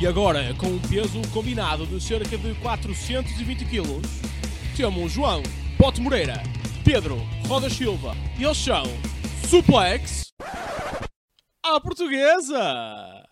E 0.00 0.06
agora, 0.06 0.54
com 0.54 0.66
um 0.68 0.78
peso 0.78 1.20
combinado 1.30 1.84
de 1.84 2.02
cerca 2.02 2.38
de 2.38 2.54
420 2.54 3.66
kg, 3.66 4.00
temos 4.74 5.12
João 5.12 5.42
Pote 5.76 6.00
Moreira, 6.00 6.42
Pedro 6.82 7.18
Roda 7.46 7.68
Silva 7.68 8.16
e 8.38 8.44
eles 8.44 8.56
são 8.56 8.84
Suplex 9.46 10.28
à 11.62 11.78
Portuguesa! 11.78 13.26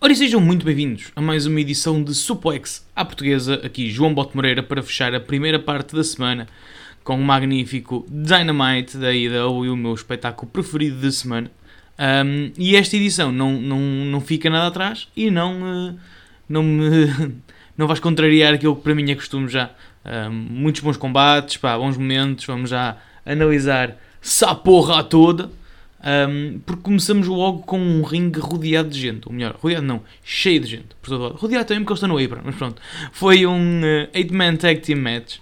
Ora, 0.00 0.14
sejam 0.14 0.40
muito 0.40 0.64
bem-vindos 0.64 1.12
a 1.14 1.20
mais 1.20 1.44
uma 1.44 1.60
edição 1.60 2.02
de 2.02 2.14
Suplex 2.14 2.88
à 2.96 3.04
Portuguesa. 3.04 3.60
Aqui 3.62 3.90
João 3.90 4.14
Bote 4.14 4.34
Moreira 4.34 4.62
para 4.62 4.82
fechar 4.82 5.14
a 5.14 5.20
primeira 5.20 5.58
parte 5.58 5.94
da 5.94 6.02
semana 6.02 6.48
com 7.04 7.16
o 7.16 7.24
magnífico 7.24 8.06
Dynamite 8.08 8.96
da 8.96 9.12
IW, 9.12 9.72
o 9.72 9.76
meu 9.76 9.94
espetáculo 9.94 10.50
preferido 10.50 11.00
da 11.00 11.10
semana. 11.10 11.50
Um, 11.98 12.52
e 12.56 12.74
esta 12.74 12.96
edição 12.96 13.30
não, 13.30 13.52
não, 13.60 13.78
não 13.78 14.20
fica 14.20 14.48
nada 14.48 14.66
atrás 14.66 15.08
e 15.16 15.30
não, 15.30 15.60
uh, 15.62 15.98
não, 16.48 16.62
me, 16.62 17.06
não 17.76 17.86
vais 17.86 18.00
contrariar 18.00 18.54
aquilo 18.54 18.74
que 18.76 18.82
para 18.82 18.94
mim 18.94 19.10
é 19.10 19.14
costume 19.14 19.48
já. 19.48 19.70
Um, 20.04 20.30
muitos 20.30 20.80
bons 20.80 20.96
combates, 20.96 21.56
pá, 21.56 21.76
bons 21.76 21.96
momentos, 21.96 22.44
vamos 22.44 22.70
já 22.70 22.96
analisar 23.24 23.96
essa 24.22 24.54
porra 24.54 25.02
toda. 25.04 25.50
Um, 26.04 26.58
porque 26.66 26.82
começamos 26.82 27.28
logo 27.28 27.62
com 27.62 27.78
um 27.78 28.02
ringue 28.02 28.40
rodeado 28.40 28.88
de 28.88 29.00
gente. 29.00 29.28
Ou 29.28 29.32
melhor, 29.32 29.56
rodeado 29.60 29.86
não, 29.86 30.02
cheio 30.24 30.60
de 30.60 30.66
gente. 30.66 30.96
Por 31.00 31.10
todo 31.10 31.22
lado. 31.22 31.36
Rodeado 31.36 31.66
também 31.66 31.84
porque 31.84 31.92
ele 31.92 31.98
está 31.98 32.08
no 32.08 32.18
apron, 32.18 32.42
mas 32.44 32.56
pronto. 32.56 32.82
Foi 33.12 33.46
um 33.46 33.80
8-man 34.12 34.54
uh, 34.54 34.58
tag 34.58 34.80
team 34.80 34.98
match 34.98 35.36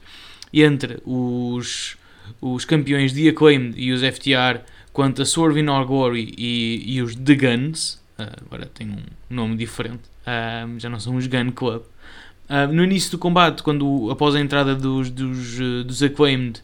entre 0.53 0.99
os, 1.05 1.97
os 2.41 2.65
campeões 2.65 3.13
de 3.13 3.29
Acclaimed 3.29 3.79
e 3.81 3.93
os 3.93 4.03
FTR 4.03 4.61
quanto 4.93 5.23
a 5.23 5.25
Swerve 5.25 5.61
in 5.61 5.67
Glory 5.87 6.35
e, 6.37 6.83
e 6.87 7.03
os 7.03 7.15
The 7.15 7.35
Guns. 7.35 8.01
Uh, 8.19 8.45
agora 8.47 8.67
tem 8.67 8.91
um 8.91 9.03
nome 9.29 9.57
diferente. 9.57 10.03
Uh, 10.23 10.79
já 10.79 10.89
não 10.89 11.01
são 11.01 11.17
os 11.17 11.27
Gun 11.27 11.53
Club. 11.53 11.83
Uh, 12.49 12.73
no 12.73 12.83
início 12.83 13.13
do 13.13 13.19
combate, 13.19 13.63
quando 13.63 14.11
após 14.11 14.35
a 14.35 14.41
entrada 14.41 14.75
dos, 14.75 15.11
dos, 15.11 15.59
dos 15.87 16.03
Acclaimed, 16.03 16.63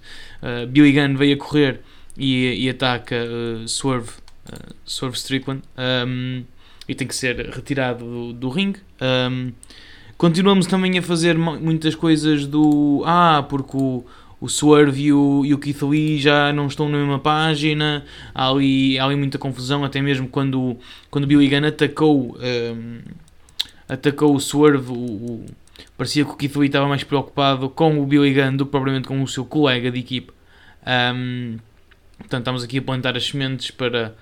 Billy 0.68 0.92
Gunn 0.92 1.16
veio 1.16 1.34
a 1.34 1.38
correr 1.38 1.80
e, 2.16 2.64
e 2.64 2.68
ataca 2.68 3.16
Swerve, 3.66 4.10
Swerve 4.84 5.16
Strickland 5.16 5.62
um, 6.06 6.44
e 6.88 6.94
tem 6.94 7.06
que 7.06 7.14
ser 7.14 7.36
retirado 7.50 8.04
do, 8.04 8.32
do 8.32 8.48
ringue. 8.48 8.80
Um, 9.00 9.52
continuamos 10.16 10.66
também 10.66 10.98
a 10.98 11.02
fazer 11.02 11.36
muitas 11.36 11.94
coisas 11.94 12.46
do 12.46 13.02
ah, 13.06 13.44
porque 13.48 13.76
o, 13.76 14.04
o 14.40 14.48
Swerve 14.48 15.04
e 15.04 15.12
o, 15.12 15.44
e 15.44 15.54
o 15.54 15.58
Keith 15.58 15.82
Lee 15.82 16.18
já 16.18 16.52
não 16.52 16.66
estão 16.66 16.88
na 16.88 16.98
mesma 16.98 17.18
página, 17.18 18.04
há 18.34 18.48
ali, 18.48 18.98
há 18.98 19.04
ali 19.04 19.16
muita 19.16 19.38
confusão, 19.38 19.84
até 19.84 20.00
mesmo 20.00 20.28
quando, 20.28 20.76
quando 21.10 21.26
Billy 21.26 21.48
Gunn 21.48 21.66
atacou, 21.66 22.36
um, 22.38 23.00
atacou 23.88 24.34
o 24.34 24.40
Swerve, 24.40 24.90
o, 24.90 24.94
o, 24.94 25.46
parecia 25.96 26.24
que 26.24 26.30
o 26.30 26.36
Keith 26.36 26.56
Lee 26.56 26.68
estava 26.68 26.88
mais 26.88 27.04
preocupado 27.04 27.68
com 27.68 28.00
o 28.00 28.06
Billy 28.06 28.32
Gunn 28.34 28.56
do 28.56 28.66
que 28.66 28.70
propriamente 28.70 29.08
com 29.08 29.22
o 29.22 29.28
seu 29.28 29.44
colega 29.44 29.90
de 29.90 30.00
equipa. 30.00 30.32
Um, 30.86 31.58
Portanto, 32.18 32.42
estamos 32.42 32.64
aqui 32.64 32.78
a 32.78 32.82
plantar 32.82 33.16
as 33.16 33.26
sementes 33.26 33.70
para 33.70 34.14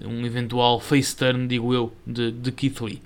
um 0.00 0.24
eventual 0.24 0.80
face 0.80 1.14
turn, 1.14 1.46
digo 1.46 1.74
eu, 1.74 1.92
de, 2.06 2.30
de 2.30 2.52
Keith 2.52 2.80
Lee. 2.80 3.02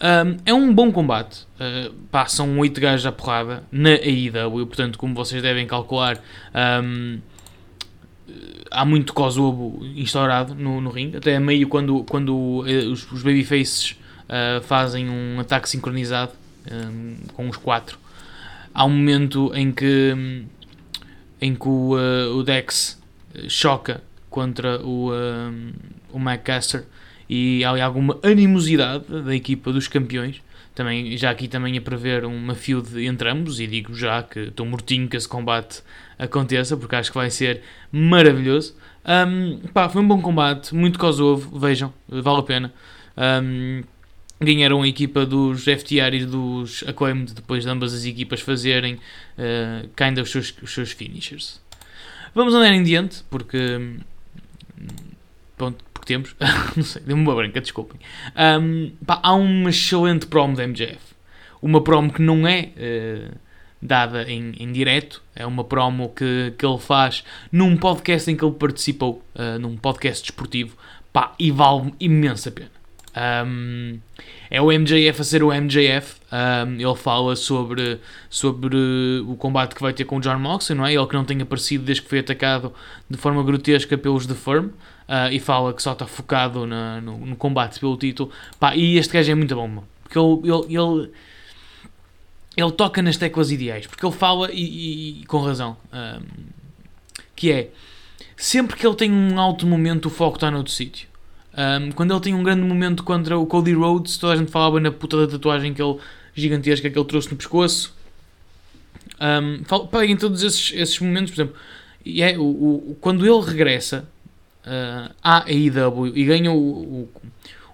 Um, 0.00 0.36
é 0.46 0.54
um 0.54 0.72
bom 0.72 0.92
combate. 0.92 1.46
Uh, 1.58 1.92
passam 2.10 2.58
8 2.58 2.80
gajos 2.80 3.06
à 3.06 3.12
porrada 3.12 3.64
na 3.70 3.90
AEW, 3.90 4.66
portanto, 4.66 4.98
como 4.98 5.14
vocês 5.14 5.42
devem 5.42 5.66
calcular, 5.66 6.22
um, 6.82 7.18
há 8.70 8.84
muito 8.84 9.12
Kosovo 9.12 9.84
instaurado 9.96 10.54
no, 10.54 10.80
no 10.80 10.90
ringue. 10.90 11.16
Até 11.16 11.36
a 11.36 11.40
meio, 11.40 11.68
quando, 11.68 12.04
quando 12.04 12.32
uh, 12.32 12.92
os, 12.92 13.10
os 13.10 13.22
babyfaces 13.22 13.96
uh, 14.28 14.62
fazem 14.62 15.08
um 15.08 15.40
ataque 15.40 15.68
sincronizado 15.68 16.32
um, 16.70 17.16
com 17.34 17.48
os 17.48 17.56
quatro, 17.56 17.98
há 18.72 18.84
um 18.84 18.90
momento 18.90 19.50
em 19.54 19.72
que, 19.72 20.44
em 21.40 21.54
que 21.54 21.68
o, 21.68 21.96
uh, 21.96 22.36
o 22.36 22.42
Dex 22.44 23.00
choca 23.48 24.00
contra 24.30 24.80
o, 24.80 25.10
um, 25.12 25.72
o 26.12 26.18
McCaster 26.18 26.84
e 27.28 27.62
há 27.64 27.84
alguma 27.84 28.18
animosidade 28.22 29.04
da 29.22 29.34
equipa 29.34 29.72
dos 29.72 29.88
campeões. 29.88 30.40
Também, 30.74 31.16
já 31.16 31.30
aqui 31.30 31.48
também 31.48 31.76
a 31.76 31.80
prever 31.80 32.24
uma 32.24 32.54
feud 32.54 33.04
entre 33.04 33.28
ambos 33.28 33.58
e 33.58 33.66
digo 33.66 33.92
já 33.94 34.22
que 34.22 34.38
estou 34.38 34.64
mortinho 34.64 35.08
que 35.08 35.16
esse 35.16 35.28
combate 35.28 35.82
aconteça 36.16 36.76
porque 36.76 36.94
acho 36.94 37.10
que 37.10 37.18
vai 37.18 37.30
ser 37.30 37.62
maravilhoso. 37.90 38.76
Um, 39.04 39.58
pá, 39.72 39.88
foi 39.88 40.00
um 40.00 40.06
bom 40.06 40.20
combate, 40.20 40.74
muito 40.74 40.98
Kosovo, 40.98 41.58
vejam, 41.58 41.92
vale 42.08 42.38
a 42.38 42.42
pena. 42.42 42.74
Um, 43.16 43.82
ganharam 44.40 44.82
a 44.82 44.88
equipa 44.88 45.26
dos 45.26 45.64
FTR 45.64 46.14
e 46.14 46.24
dos 46.24 46.84
Acclaimed 46.86 47.34
depois 47.34 47.64
de 47.64 47.70
ambas 47.70 47.92
as 47.92 48.04
equipas 48.04 48.40
fazerem 48.40 48.94
uh, 48.94 49.88
kind 49.96 50.18
of 50.18 50.22
os 50.22 50.30
seus, 50.30 50.54
os 50.62 50.72
seus 50.72 50.92
finishers. 50.92 51.60
Vamos 52.34 52.54
andar 52.54 52.72
em 52.72 52.82
diante, 52.82 53.24
porque. 53.30 53.96
Pronto, 55.56 55.84
temos. 56.08 56.34
não 56.76 56.82
sei, 56.82 57.02
deu-me 57.02 57.22
uma 57.22 57.34
branca, 57.34 57.60
desculpem. 57.60 58.00
Um, 58.36 58.90
pá, 59.06 59.20
há 59.22 59.34
uma 59.34 59.70
excelente 59.70 60.26
promo 60.26 60.56
da 60.56 60.66
MJF. 60.66 60.98
Uma 61.62 61.80
promo 61.80 62.12
que 62.12 62.22
não 62.22 62.46
é 62.46 62.70
uh, 62.76 63.36
dada 63.80 64.30
em, 64.30 64.54
em 64.58 64.72
direto, 64.72 65.22
é 65.34 65.46
uma 65.46 65.64
promo 65.64 66.08
que, 66.10 66.52
que 66.56 66.66
ele 66.66 66.78
faz 66.78 67.24
num 67.50 67.76
podcast 67.76 68.30
em 68.30 68.36
que 68.36 68.44
ele 68.44 68.54
participou, 68.54 69.22
uh, 69.34 69.58
num 69.58 69.76
podcast 69.76 70.22
desportivo, 70.22 70.76
pá, 71.12 71.34
e 71.38 71.50
vale 71.50 71.94
imensa 72.00 72.50
pena. 72.50 72.78
Um, 73.18 73.98
é 74.50 74.60
o 74.62 74.66
MJF 74.66 75.20
a 75.20 75.24
ser 75.24 75.42
o 75.42 75.52
MJF. 75.52 76.16
Um, 76.32 76.74
ele 76.74 76.94
fala 76.94 77.34
sobre, 77.34 77.98
sobre 78.30 78.76
o 79.26 79.34
combate 79.36 79.74
que 79.74 79.82
vai 79.82 79.92
ter 79.92 80.04
com 80.04 80.18
o 80.18 80.20
John 80.20 80.38
Moxley, 80.38 80.78
não 80.78 80.86
é? 80.86 80.94
Ele 80.94 81.06
que 81.06 81.14
não 81.14 81.24
tem 81.24 81.40
aparecido 81.42 81.84
desde 81.84 82.02
que 82.02 82.08
foi 82.08 82.20
atacado 82.20 82.72
de 83.10 83.16
forma 83.16 83.42
grotesca 83.42 83.98
pelos 83.98 84.26
The 84.26 84.34
Firm. 84.34 84.68
Uh, 85.08 85.32
e 85.32 85.40
fala 85.40 85.72
que 85.72 85.82
só 85.82 85.92
está 85.92 86.06
focado 86.06 86.66
na, 86.66 87.00
no, 87.00 87.16
no, 87.18 87.34
combate 87.36 87.80
pelo 87.80 87.96
título. 87.96 88.30
Pá, 88.60 88.76
e 88.76 88.98
este 88.98 89.14
gajo 89.14 89.32
é 89.32 89.34
muito 89.34 89.54
bom, 89.54 89.82
porque 90.02 90.18
ele, 90.18 90.40
ele, 90.44 90.76
ele, 90.76 91.12
ele, 92.54 92.72
toca 92.72 93.00
nas 93.00 93.16
teclas 93.16 93.50
ideais. 93.50 93.86
Porque 93.86 94.04
ele 94.04 94.14
fala, 94.14 94.50
e, 94.52 95.20
e, 95.22 95.24
com 95.24 95.38
razão, 95.38 95.78
um, 95.90 96.20
que 97.34 97.50
é 97.50 97.70
sempre 98.36 98.76
que 98.76 98.86
ele 98.86 98.96
tem 98.96 99.10
um 99.10 99.40
alto 99.40 99.66
momento, 99.66 100.06
o 100.06 100.10
foco 100.10 100.36
está 100.36 100.50
noutro 100.50 100.72
sítio. 100.72 101.08
Um, 101.56 101.90
quando 101.92 102.12
ele 102.12 102.20
tinha 102.20 102.36
um 102.36 102.42
grande 102.42 102.62
momento 102.62 103.02
contra 103.02 103.38
o 103.38 103.46
Cody 103.46 103.72
Rhodes, 103.72 104.18
toda 104.18 104.34
a 104.34 104.36
gente 104.36 104.50
falava 104.50 104.78
na 104.78 104.92
puta 104.92 105.16
da 105.16 105.32
tatuagem 105.32 105.72
que 105.72 105.82
ele, 105.82 105.98
gigantesca 106.34 106.88
que 106.88 106.98
ele 106.98 107.08
trouxe 107.08 107.30
no 107.30 107.36
pescoço. 107.36 107.96
Um, 109.20 109.64
peguem 109.86 110.16
todos 110.16 110.42
esses, 110.42 110.72
esses 110.74 111.00
momentos, 111.00 111.32
por 111.32 111.40
exemplo, 111.40 111.56
e 112.04 112.22
é, 112.22 112.38
o, 112.38 112.42
o, 112.42 112.96
quando 113.00 113.26
ele 113.26 113.44
regressa 113.44 114.08
uh, 114.68 115.14
AEW 115.22 116.16
e 116.16 116.24
ganha 116.24 116.52
o, 116.52 116.56
o, 116.56 117.08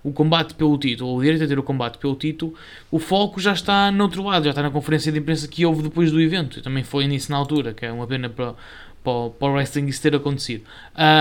o 0.05 0.13
combate 0.13 0.55
pelo 0.55 0.79
título, 0.79 1.17
o 1.17 1.23
direito 1.23 1.45
a 1.45 1.47
ter 1.47 1.59
o 1.59 1.63
combate 1.63 1.99
pelo 1.99 2.15
título, 2.15 2.55
o 2.91 2.99
foco 2.99 3.41
já 3.41 3.53
está 3.53 3.91
no 3.91 4.05
outro 4.05 4.23
lado, 4.23 4.45
já 4.45 4.51
está 4.51 4.63
na 4.63 4.71
conferência 4.71 5.11
de 5.11 5.19
imprensa 5.19 5.49
que 5.49 5.67
houve 5.67 5.83
depois 5.83 6.11
do 6.11 6.21
evento. 6.21 6.63
também 6.63 6.85
foi 6.85 7.07
nisso 7.07 7.31
na 7.31 7.39
altura, 7.39 7.75
que 7.75 7.85
é 7.85 7.93
uma 7.93 8.07
pena 8.07 8.29
para, 8.29 8.55
para, 9.03 9.31
para 9.31 9.49
o 9.49 9.53
wrestling 9.53 9.87
isso 9.87 10.03
ter 10.03 10.15
acontecido. 10.15 10.65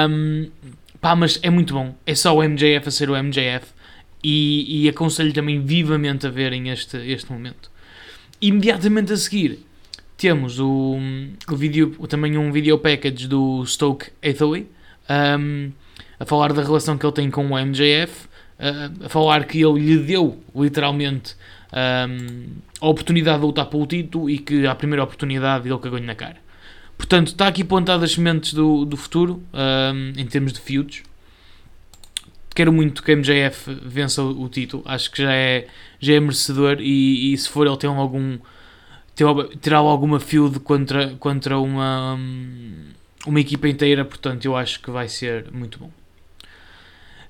Um, 0.09 0.49
Pá, 1.03 1.17
mas 1.17 1.37
é 1.43 1.49
muito 1.49 1.73
bom. 1.73 1.93
É 2.05 2.15
só 2.15 2.33
o 2.33 2.41
MJF 2.41 2.87
a 2.87 2.91
ser 2.91 3.09
o 3.09 3.21
MJF. 3.21 3.73
E, 4.23 4.85
e 4.85 4.87
aconselho 4.87 5.33
também 5.33 5.59
vivamente 5.59 6.25
a 6.25 6.29
verem 6.29 6.69
este, 6.69 6.95
este 6.95 7.29
momento. 7.29 7.69
Imediatamente 8.41 9.11
a 9.11 9.17
seguir 9.17 9.59
temos 10.15 10.59
o, 10.61 10.97
o 11.49 11.55
vídeo, 11.57 11.89
também 12.07 12.37
um 12.37 12.53
video 12.53 12.79
package 12.79 13.27
do 13.27 13.65
Stoke 13.65 14.11
Hathaway 14.25 14.65
um, 15.09 15.71
a 16.19 16.25
falar 16.25 16.53
da 16.53 16.61
relação 16.61 16.97
que 16.97 17.05
ele 17.05 17.13
tem 17.13 17.29
com 17.29 17.45
o 17.47 17.57
MJF, 17.57 18.25
uh, 18.59 19.05
a 19.05 19.09
falar 19.09 19.45
que 19.45 19.61
ele 19.61 19.79
lhe 19.79 19.97
deu 19.97 20.41
literalmente 20.55 21.35
um, 21.73 22.47
a 22.79 22.87
oportunidade 22.87 23.39
de 23.39 23.45
lutar 23.45 23.65
pelo 23.65 23.85
título 23.85 24.29
e 24.29 24.37
que 24.37 24.65
a 24.67 24.75
primeira 24.75 25.03
oportunidade 25.03 25.67
ele 25.67 25.79
cagou-lhe 25.79 26.05
na 26.05 26.15
cara. 26.15 26.37
Portanto, 26.97 27.27
está 27.27 27.47
aqui 27.47 27.63
pontado 27.63 28.03
as 28.03 28.11
sementes 28.11 28.53
do, 28.53 28.85
do 28.85 28.95
futuro, 28.95 29.43
um, 29.53 30.19
em 30.19 30.25
termos 30.25 30.53
de 30.53 30.59
feuds. 30.59 31.03
Quero 32.55 32.71
muito 32.71 33.01
que 33.01 33.11
a 33.11 33.15
MJF 33.15 33.73
vença 33.83 34.21
o, 34.21 34.43
o, 34.43 34.49
título. 34.49 34.83
Acho 34.85 35.09
que 35.11 35.23
já 35.23 35.33
é, 35.33 35.67
já 35.99 36.13
é 36.13 36.19
merecedor. 36.19 36.77
E, 36.79 37.33
e 37.33 37.37
se 37.37 37.49
for, 37.49 37.65
ele 37.65 37.77
tem 37.77 37.89
algum. 37.89 38.37
terá 39.59 39.77
alguma 39.77 40.19
feud 40.19 40.59
contra, 40.59 41.15
contra 41.15 41.57
uma, 41.57 42.19
uma 43.25 43.39
equipa 43.39 43.67
inteira. 43.67 44.03
Portanto, 44.05 44.45
eu 44.45 44.55
acho 44.55 44.79
que 44.81 44.91
vai 44.91 45.07
ser 45.07 45.51
muito 45.51 45.79
bom. 45.79 45.91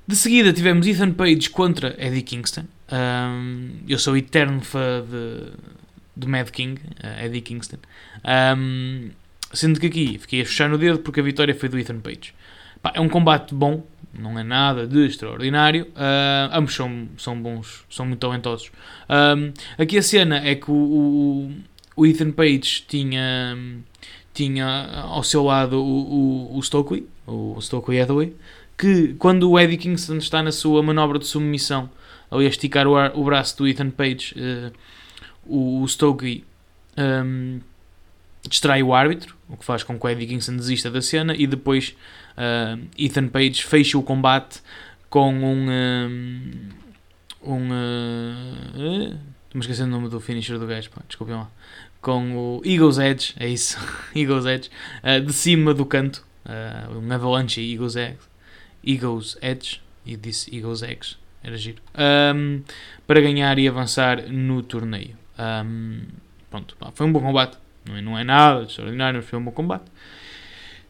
De 0.06 0.16
seguida 0.16 0.52
tivemos 0.52 0.86
Ethan 0.86 1.12
Page 1.12 1.50
contra 1.50 1.96
Eddie 1.98 2.24
Kingston. 2.24 2.66
Um, 2.92 3.80
eu 3.88 3.98
sou 3.98 4.18
eterno 4.18 4.60
fã 4.62 5.02
de, 5.02 5.54
de 6.16 6.28
Mad 6.28 6.50
King, 6.50 6.82
uh, 7.02 7.26
Eddie 7.26 7.42
Kingston. 7.42 7.78
Um, 8.58 9.12
sendo 9.54 9.80
que 9.80 9.88
aqui 9.88 10.18
fiquei 10.20 10.42
a 10.42 10.46
fechar 10.46 10.70
no 10.70 10.78
dedo 10.78 11.00
porque 11.00 11.22
a 11.22 11.24
vitória 11.24 11.56
foi 11.56 11.70
do 11.70 11.80
Ethan 11.80 12.00
Page. 12.00 12.34
Pá, 12.82 12.92
é 12.96 13.00
um 13.00 13.08
combate 13.08 13.56
bom, 13.56 13.88
não 14.14 14.38
é 14.38 14.44
nada 14.44 14.86
de 14.86 15.06
extraordinário. 15.06 15.86
Uh, 15.96 16.50
ambos 16.52 16.76
são, 16.76 17.08
são 17.18 17.42
bons, 17.42 17.86
são 17.90 18.06
muito 18.06 18.20
talentosos. 18.20 18.72
Um, 19.10 19.54
aqui 19.82 19.98
a 19.98 20.04
cena 20.04 20.46
é 20.46 20.54
que 20.54 20.70
o, 20.70 20.74
o, 20.76 21.52
o 21.96 22.06
Ethan 22.06 22.32
Page 22.32 22.84
tinha, 22.88 23.58
tinha 24.34 24.66
ao 25.04 25.24
seu 25.24 25.44
lado 25.44 25.82
o, 25.82 26.54
o, 26.54 26.58
o 26.58 26.64
Stokely, 26.64 27.08
o 27.28 27.60
Stokely 27.62 28.02
Hathaway, 28.02 28.36
que 28.78 29.14
quando 29.16 29.50
o 29.50 29.60
Eddie 29.60 29.78
Kingston 29.78 30.18
está 30.18 30.42
na 30.42 30.52
sua 30.52 30.82
manobra 30.82 31.20
de 31.20 31.26
submissão, 31.26 31.90
ali 32.32 32.46
a 32.46 32.50
esticar 32.50 32.88
o, 32.88 32.96
ar, 32.96 33.12
o 33.16 33.24
braço 33.24 33.58
do 33.58 33.68
Ethan 33.68 33.92
Page, 33.92 34.36
uh, 34.36 34.72
o, 35.46 35.82
o 35.82 35.88
Stokely 35.88 36.44
um, 36.98 37.60
distrai 38.48 38.82
o 38.82 38.94
árbitro, 38.94 39.36
o 39.48 39.56
que 39.56 39.64
faz 39.64 39.84
com 39.84 40.00
que 40.00 40.06
o 40.06 40.10
Eddie 40.10 40.28
Kingston 40.28 40.56
desista 40.56 40.90
da 40.90 41.02
cena 41.02 41.36
e 41.36 41.46
depois 41.46 41.96
uh, 42.38 42.82
Ethan 42.98 43.28
Page 43.28 43.64
fecha 43.64 43.98
o 43.98 44.04
combate 44.04 44.62
com 45.10 45.34
um. 45.34 45.70
um, 45.70 46.70
um 47.44 47.70
uh, 47.70 49.34
Estou-me 49.54 49.66
esquecendo 49.66 49.90
o 49.90 50.00
nome 50.00 50.10
do 50.10 50.20
finisher 50.20 50.58
do 50.58 50.66
gajo, 50.66 50.90
pá, 50.90 51.04
desculpem 51.08 51.36
lá. 51.36 51.48
Com 52.04 52.36
o 52.36 52.62
Eagles 52.66 52.98
Edge, 52.98 53.34
é 53.40 53.48
isso, 53.48 53.78
Eagles 54.14 54.46
Edge, 54.46 54.70
uh, 55.02 55.26
de 55.26 55.32
cima 55.32 55.74
do 55.74 55.86
canto, 55.86 56.22
uh, 56.46 57.00
um 57.00 57.10
avalanche 57.10 57.62
Eagles 57.62 57.96
Edge, 57.96 58.18
Eagles 58.86 59.38
Edge, 59.42 59.82
e 60.06 60.18
disse 60.18 60.54
Eagles 60.54 60.82
Edge, 60.82 61.16
era 61.42 61.56
giro, 61.56 61.82
um, 62.36 62.62
para 63.08 63.22
ganhar 63.22 63.58
e 63.58 63.70
avançar 63.70 64.22
no 64.30 64.62
torneio. 64.62 65.16
Um, 65.40 66.02
pronto, 66.52 66.76
pá, 66.76 66.92
foi 66.94 67.08
um 67.08 67.14
bom 67.14 67.22
combate, 67.22 67.58
não 67.88 67.96
é, 67.96 68.02
não 68.02 68.20
é 68.20 68.24
nada 68.26 68.64
extraordinário, 68.64 69.22
mas 69.22 69.30
foi 69.30 69.40
um 69.40 69.46
bom 69.46 69.52
combate. 69.52 69.86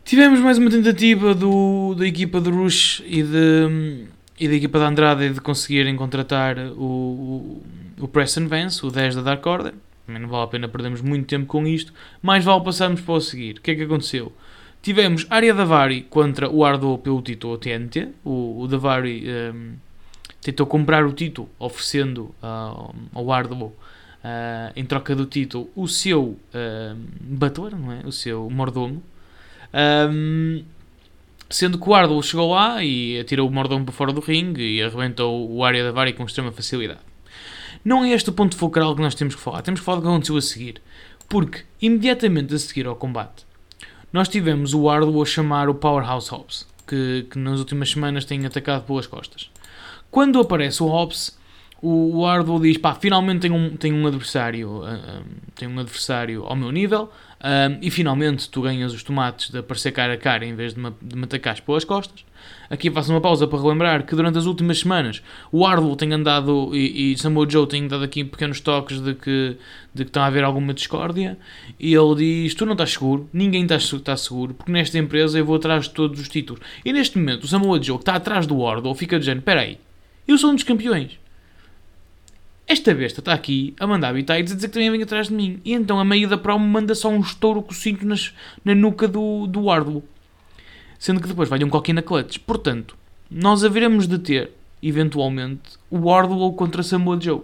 Tivemos 0.04 0.40
mais 0.40 0.58
uma 0.58 0.72
tentativa 0.72 1.36
do, 1.36 1.94
da 1.94 2.08
equipa 2.08 2.42
de 2.42 2.50
Rush 2.50 3.04
e, 3.06 3.22
de, 3.22 4.08
e 4.40 4.48
da 4.48 4.54
equipa 4.56 4.80
de 4.80 4.86
Andrade 4.86 5.30
de 5.30 5.40
conseguirem 5.40 5.96
contratar 5.96 6.58
o, 6.58 6.82
o, 6.82 7.64
o 8.02 8.08
Preston 8.08 8.48
Vance, 8.48 8.84
o 8.84 8.90
10 8.90 9.18
da 9.18 9.22
Dark 9.22 9.46
Order. 9.46 9.76
Também 10.06 10.22
não 10.22 10.30
vale 10.30 10.44
a 10.44 10.48
pena 10.48 10.68
perdermos 10.68 11.02
muito 11.02 11.28
tempo 11.28 11.46
com 11.46 11.66
isto, 11.66 11.94
mais 12.22 12.44
vale 12.44 12.64
passarmos 12.64 13.02
para 13.02 13.14
o 13.14 13.22
seguir. 13.22 13.58
O 13.58 13.62
que 13.62 13.72
é 13.72 13.76
que 13.76 13.84
aconteceu? 13.84 14.34
Tivemos 14.82 15.26
Arya 15.30 15.54
Davari 15.54 16.02
contra 16.02 16.50
o 16.50 16.66
Ardo 16.66 16.98
pelo 16.98 17.22
título 17.22 17.58
TNT. 17.58 18.10
O, 18.24 18.62
o 18.62 18.68
Davari 18.68 19.24
um, 19.56 19.76
tentou 20.42 20.68
comprar 20.68 21.06
o 21.06 21.14
título, 21.14 21.50
oferecendo 21.58 22.36
uh, 22.44 22.94
ao 23.14 23.32
Ardo 23.32 23.56
uh, 23.56 23.74
em 24.76 24.84
troca 24.84 25.16
do 25.16 25.26
título 25.26 25.70
o 25.74 25.88
seu 25.88 26.38
uh, 26.54 26.98
butler, 27.22 27.78
não 27.78 27.94
é? 27.94 28.02
o 28.06 28.12
seu 28.12 28.50
mordomo. 28.50 29.02
Um, 29.74 30.64
sendo 31.50 31.80
que 31.80 31.90
o 31.90 31.94
Ardle 31.94 32.22
chegou 32.22 32.52
lá 32.52 32.84
e 32.84 33.20
atirou 33.20 33.48
o 33.48 33.52
mordomo 33.52 33.86
para 33.86 33.94
fora 33.94 34.12
do 34.12 34.20
ringue 34.20 34.78
e 34.78 34.84
arrebentou 34.84 35.50
o 35.50 35.64
área 35.64 35.84
da 35.84 35.92
Vari 35.92 36.14
com 36.14 36.26
extrema 36.26 36.52
facilidade. 36.52 37.13
Não 37.84 38.04
é 38.04 38.12
este 38.12 38.30
o 38.30 38.34
ponto 38.34 38.56
focal 38.56 38.96
que 38.96 39.02
nós 39.02 39.16
temos 39.16 39.36
que 39.36 39.42
falar. 39.42 39.62
Temos 39.62 39.80
que 39.80 39.86
falar 39.86 39.98
do 39.98 40.04
que 40.04 40.08
aconteceu 40.08 40.38
a 40.38 40.42
seguir. 40.42 40.82
Porque, 41.28 41.64
imediatamente 41.82 42.54
a 42.54 42.60
seguir 42.60 42.86
ao 42.86 42.96
combate, 42.96 43.46
nós 44.12 44.30
tivemos 44.30 44.74
o 44.74 44.90
Ardle 44.90 45.22
a 45.22 45.26
chamar 45.26 45.68
o 45.68 45.76
Powerhouse 45.76 46.30
Hobbs, 46.30 46.68
que, 46.88 47.26
que 47.30 47.40
nas 47.40 47.60
últimas 47.60 47.90
semanas 47.90 48.26
tem 48.26 48.46
atacado 48.46 48.86
pelas 48.86 49.08
costas. 49.08 49.50
Quando 50.12 50.40
aparece 50.40 50.84
o 50.84 50.88
Hobbs, 50.88 51.38
o, 51.86 52.24
o 52.26 52.60
diz, 52.62 52.78
pá, 52.78 52.96
finalmente 52.96 53.42
tem 53.42 53.52
um, 53.52 53.76
tem 53.76 53.92
um 53.92 54.08
adversário, 54.08 54.84
um, 54.86 55.24
tem 55.54 55.68
um 55.68 55.78
adversário 55.78 56.46
ao 56.46 56.56
meu 56.56 56.72
nível, 56.72 57.12
um, 57.44 57.78
e 57.82 57.92
finalmente 57.92 58.50
tu 58.50 58.62
ganhas 58.62 58.94
os 58.94 59.04
tomates 59.04 59.50
de 59.50 59.58
aparecer 59.58 59.92
cara 59.92 60.14
a 60.14 60.18
cara 60.18 60.46
em 60.46 60.56
vez 60.56 60.74
de 60.74 60.80
me, 60.80 60.94
de 61.02 61.18
me 61.18 61.26
atacares 61.26 61.60
pelas 61.60 61.84
costas. 61.84 62.24
Aqui 62.70 62.90
faço 62.90 63.12
uma 63.12 63.20
pausa 63.20 63.46
para 63.48 63.62
relembrar 63.62 64.06
que 64.06 64.16
durante 64.16 64.38
as 64.38 64.46
últimas 64.46 64.80
semanas 64.80 65.22
o 65.52 65.66
Ardle 65.66 65.94
tem 65.98 66.14
andado 66.14 66.74
e, 66.74 67.12
e 67.12 67.18
Samoa 67.18 67.50
Joe 67.50 67.68
tem 67.68 67.86
dado 67.86 68.06
aqui 68.06 68.24
pequenos 68.24 68.62
toques 68.62 69.02
de 69.02 69.14
que, 69.14 69.58
de 69.94 70.06
que 70.06 70.10
está 70.10 70.24
a 70.24 70.28
haver 70.28 70.46
alguma 70.46 70.74
discórdia 70.74 71.38
e 71.78 71.94
ele 71.94 72.16
diz, 72.16 72.56
tu 72.56 72.66
não 72.66 72.74
estás 72.74 72.94
seguro, 72.94 73.30
ninguém 73.34 73.64
está, 73.64 73.76
está 73.76 74.16
seguro, 74.16 74.54
porque 74.54 74.72
nesta 74.72 74.98
empresa 74.98 75.38
eu 75.38 75.44
vou 75.44 75.58
atrás 75.58 75.84
de 75.84 75.92
todos 75.92 76.18
os 76.18 76.30
títulos. 76.30 76.62
E 76.86 76.94
neste 76.94 77.18
momento 77.18 77.44
o 77.44 77.48
Samoa 77.48 77.82
Joe 77.84 77.98
que 77.98 78.04
está 78.04 78.16
atrás 78.16 78.48
do 78.48 78.66
Ardle 78.66 78.96
fica 78.96 79.20
dizendo, 79.20 79.40
espera 79.40 79.62
aí, 79.62 79.78
eu 80.26 80.38
sou 80.38 80.50
um 80.50 80.56
dos 80.56 80.64
campeões 80.64 81.22
esta 82.68 82.94
besta 82.94 83.20
está 83.20 83.34
aqui 83.34 83.74
a 83.80 83.86
mandar 83.86 84.14
bitites 84.14 84.54
a 84.54 84.56
dizer 84.56 84.68
que 84.68 84.74
também 84.74 84.90
vem 84.90 85.04
atrás 85.04 85.28
de 85.28 85.34
mim. 85.34 85.60
E 85.66 85.74
então 85.74 86.00
a 86.00 86.06
meio 86.06 86.28
da 86.30 86.38
promo 86.38 86.66
manda 86.66 86.96
só 86.96 87.10
um 87.10 87.20
estouro 87.20 87.62
com 87.62 87.72
o 87.72 87.76
cinto 87.76 88.06
nas, 88.06 88.34
na 88.64 88.74
nuca 88.74 89.08
do, 89.08 89.48
do 89.48 89.70
Ardlo. 89.70 90.04
Sendo 90.98 91.20
que 91.20 91.28
depois 91.28 91.50
vai 91.50 91.64
um 91.64 91.70
coquinho 91.70 91.96
na 91.96 92.02
clutch. 92.02 92.40
Portanto, 92.40 92.96
nós 93.30 93.64
haveremos 93.64 94.08
de 94.08 94.18
ter, 94.18 94.52
eventualmente, 94.82 95.78
o 95.90 96.12
Ardlo 96.12 96.54
contra 96.54 96.82
Samoa 96.82 97.20
Joe. 97.20 97.42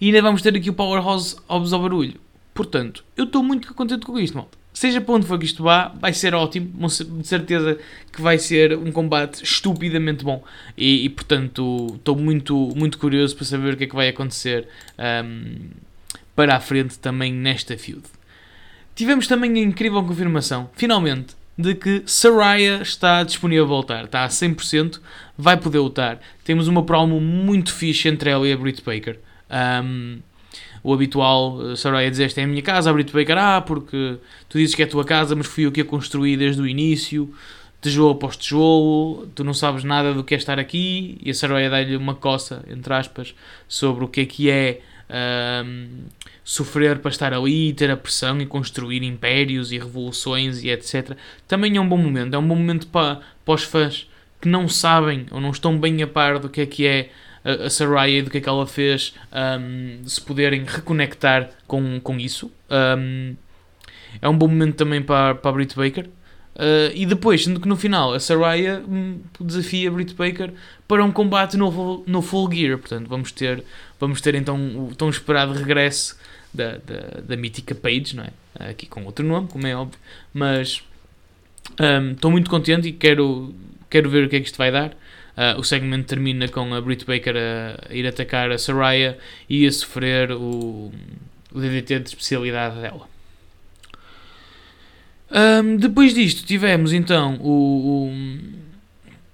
E 0.00 0.06
ainda 0.06 0.22
vamos 0.22 0.42
ter 0.42 0.56
aqui 0.56 0.70
o 0.70 0.74
Powerhouse 0.74 1.36
ao 1.46 1.60
barulho. 1.60 2.20
Portanto, 2.58 3.04
eu 3.16 3.22
estou 3.22 3.40
muito 3.40 3.72
contente 3.72 4.04
com 4.04 4.18
isto, 4.18 4.36
malta 4.36 4.58
seja 4.72 5.00
para 5.00 5.14
onde 5.14 5.26
for 5.26 5.38
que 5.38 5.44
isto 5.44 5.62
vá, 5.62 5.88
vai 5.88 6.12
ser 6.12 6.34
ótimo. 6.34 6.72
De 6.88 7.26
certeza 7.26 7.78
que 8.12 8.20
vai 8.20 8.36
ser 8.36 8.76
um 8.76 8.90
combate 8.92 9.42
estupidamente 9.42 10.24
bom. 10.24 10.42
E, 10.76 11.04
e 11.04 11.08
portanto, 11.08 11.94
estou 11.96 12.16
muito, 12.16 12.72
muito 12.76 12.98
curioso 12.98 13.34
para 13.36 13.44
saber 13.44 13.74
o 13.74 13.76
que 13.76 13.84
é 13.84 13.86
que 13.86 13.94
vai 13.94 14.08
acontecer 14.08 14.68
um, 15.24 15.70
para 16.34 16.56
a 16.56 16.60
frente 16.60 16.98
também 16.98 17.32
nesta 17.32 17.76
feud. 17.76 18.02
Tivemos 18.94 19.26
também 19.26 19.52
a 19.54 19.62
incrível 19.62 20.02
confirmação, 20.04 20.68
finalmente, 20.74 21.36
de 21.56 21.74
que 21.74 22.02
Saraya 22.06 22.80
está 22.82 23.24
disponível 23.24 23.64
a 23.64 23.68
voltar. 23.68 24.04
Está 24.04 24.24
a 24.24 24.28
100%, 24.28 25.00
vai 25.36 25.56
poder 25.56 25.80
lutar. 25.80 26.20
Temos 26.44 26.68
uma 26.68 26.84
promo 26.84 27.20
muito 27.20 27.72
fixe 27.72 28.08
entre 28.08 28.30
ela 28.30 28.46
e 28.46 28.52
a 28.52 28.56
Britt 28.56 28.82
Baker. 28.84 29.18
Um, 29.50 30.18
o 30.82 30.92
habitual, 30.92 31.70
eh, 31.70 31.76
Saraya 31.76 32.10
dizer 32.10 32.24
esta 32.24 32.40
é 32.40 32.44
a 32.44 32.46
minha 32.46 32.62
casa, 32.62 32.90
a 32.90 32.92
Brito 32.92 33.12
Baker, 33.12 33.36
ah, 33.38 33.60
porque 33.60 34.18
tu 34.48 34.58
dizes 34.58 34.74
que 34.74 34.82
é 34.82 34.84
a 34.84 34.88
tua 34.88 35.04
casa, 35.04 35.34
mas 35.34 35.46
fui 35.46 35.66
eu 35.66 35.72
que 35.72 35.80
a 35.80 35.84
construí 35.84 36.36
desde 36.36 36.60
o 36.60 36.66
início, 36.66 37.32
tijolo 37.80 38.12
após 38.12 38.36
tijolo, 38.36 39.28
tu 39.34 39.44
não 39.44 39.54
sabes 39.54 39.84
nada 39.84 40.12
do 40.12 40.24
que 40.24 40.34
é 40.34 40.38
estar 40.38 40.58
aqui, 40.58 41.18
e 41.22 41.30
a 41.30 41.34
Saraya 41.34 41.70
dá-lhe 41.70 41.96
uma 41.96 42.14
coça, 42.14 42.64
entre 42.68 42.92
aspas, 42.92 43.34
sobre 43.68 44.04
o 44.04 44.08
que 44.08 44.20
é 44.20 44.26
que 44.26 44.50
é 44.50 44.80
um, 45.64 46.04
sofrer 46.44 46.98
para 46.98 47.10
estar 47.10 47.32
ali, 47.32 47.72
ter 47.72 47.90
a 47.90 47.96
pressão 47.96 48.40
e 48.40 48.46
construir 48.46 49.02
impérios 49.02 49.72
e 49.72 49.78
revoluções 49.78 50.62
e 50.62 50.70
etc. 50.70 51.16
Também 51.46 51.76
é 51.76 51.80
um 51.80 51.88
bom 51.88 51.98
momento, 51.98 52.34
é 52.34 52.38
um 52.38 52.46
bom 52.46 52.56
momento 52.56 52.86
para, 52.88 53.20
para 53.44 53.54
os 53.54 53.64
fãs 53.64 54.08
que 54.40 54.48
não 54.48 54.68
sabem 54.68 55.26
ou 55.30 55.40
não 55.40 55.50
estão 55.50 55.78
bem 55.78 56.02
a 56.02 56.06
par 56.06 56.38
do 56.38 56.48
que 56.48 56.60
é 56.60 56.66
que 56.66 56.86
é 56.86 57.10
a, 57.44 57.70
Saraya 57.70 58.18
e 58.18 58.22
do 58.22 58.30
que 58.30 58.38
é 58.38 58.40
que 58.40 58.48
ela 58.48 58.66
fez, 58.66 59.14
um, 59.32 60.06
se 60.06 60.20
poderem 60.20 60.64
reconectar 60.64 61.50
com, 61.66 62.00
com 62.00 62.18
isso. 62.18 62.50
Um, 62.70 63.36
é 64.20 64.28
um 64.28 64.36
bom 64.36 64.48
momento 64.48 64.76
também 64.76 65.02
para, 65.02 65.34
para 65.34 65.50
a 65.50 65.54
Britt 65.54 65.76
Baker. 65.76 66.08
Uh, 66.58 66.90
e 66.92 67.06
depois, 67.06 67.44
sendo 67.44 67.60
que 67.60 67.68
no 67.68 67.76
final 67.76 68.12
a 68.12 68.18
Saraya 68.18 68.82
hum, 68.88 69.20
desafia 69.40 69.90
a 69.90 69.92
Baker 69.92 70.52
para 70.88 71.04
um 71.04 71.12
combate 71.12 71.56
no, 71.56 72.02
no 72.04 72.20
Full 72.20 72.52
Gear. 72.52 72.78
Portanto, 72.78 73.08
vamos 73.08 73.30
ter, 73.30 73.62
vamos 74.00 74.20
ter 74.20 74.34
então 74.34 74.56
o 74.88 74.92
tão 74.96 75.08
esperado 75.08 75.52
regresso 75.52 76.18
da, 76.52 76.72
da, 76.78 77.20
da 77.28 77.36
mítica 77.36 77.76
Page, 77.76 78.16
não 78.16 78.24
é? 78.24 78.70
Aqui 78.70 78.86
com 78.86 79.04
outro 79.04 79.24
nome, 79.24 79.46
como 79.46 79.66
é 79.68 79.76
óbvio. 79.76 80.00
Mas 80.34 80.82
estou 82.12 82.28
um, 82.28 82.32
muito 82.32 82.50
contente 82.50 82.88
e 82.88 82.92
quero, 82.92 83.54
quero 83.88 84.10
ver 84.10 84.26
o 84.26 84.28
que 84.28 84.34
é 84.34 84.40
que 84.40 84.46
isto 84.46 84.58
vai 84.58 84.72
dar. 84.72 84.96
Uh, 85.38 85.60
o 85.60 85.62
segmento 85.62 86.08
termina 86.08 86.48
com 86.48 86.74
a 86.74 86.80
Britt 86.80 87.04
Baker 87.04 87.36
a, 87.36 87.94
ir 87.94 88.04
atacar 88.08 88.50
a 88.50 88.58
Saraya 88.58 89.16
e 89.48 89.68
a 89.68 89.70
sofrer 89.70 90.32
o, 90.32 90.90
o 91.52 91.60
DDT 91.60 92.00
de 92.00 92.08
especialidade 92.08 92.80
dela. 92.80 93.08
Um, 95.30 95.76
depois 95.76 96.12
disto 96.12 96.44
tivemos 96.44 96.92
então 96.92 97.36
o, 97.36 98.08
o, 98.08 98.12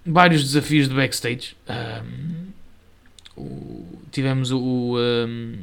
vários 0.05 0.45
desafios 0.45 0.91
de 0.91 0.95
backstage. 0.95 1.57
Um, 1.71 2.49
o, 3.35 3.99
tivemos 4.11 4.51
o, 4.51 4.99
um, 4.99 5.57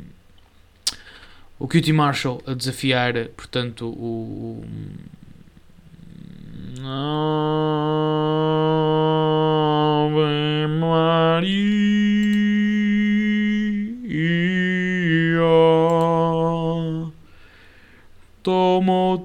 o 1.60 1.68
Cutie 1.68 1.94
Marshall 1.94 2.42
a 2.48 2.56
desafiar, 2.56 3.14
portanto, 3.38 3.86
o, 3.86 4.66
Ave 6.84 7.21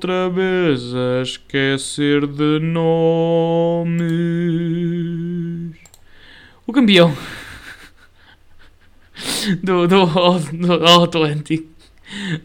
outra 0.07 0.31
vez 0.31 0.95
a 0.95 1.23
esquecer 1.23 2.29
de 2.29 2.61
nomes. 2.61 4.07
O 6.65 6.73
campeão 6.73 7.11
do, 9.65 9.89
do, 9.89 10.07
do 10.07 11.03
Atlantic. 11.03 11.67